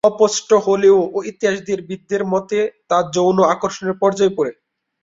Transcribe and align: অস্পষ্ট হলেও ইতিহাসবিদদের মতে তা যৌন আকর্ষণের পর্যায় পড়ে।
অস্পষ্ট 0.03 0.49
হলেও 0.67 0.97
ইতিহাসবিদদের 1.31 2.21
মতে 2.33 2.57
তা 2.89 2.97
যৌন 3.15 3.37
আকর্ষণের 3.53 3.95
পর্যায় 4.01 4.33
পড়ে। 4.37 4.51